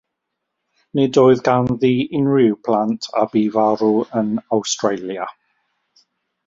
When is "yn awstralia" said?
4.23-5.33